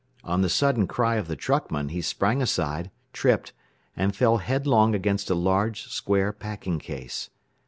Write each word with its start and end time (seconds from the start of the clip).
On 0.23 0.41
the 0.41 0.49
sudden 0.49 0.87
cry 0.87 1.17
of 1.17 1.27
the 1.27 1.35
truckman 1.35 1.89
he 1.89 2.01
sprang 2.01 2.41
aside, 2.41 2.89
tripped, 3.13 3.53
and 3.95 4.15
fell 4.15 4.37
headlong 4.37 4.95
against 4.95 5.29
a 5.29 5.35
large, 5.35 5.83
square 5.89 6.33
packing 6.33 6.79
case. 6.79 7.29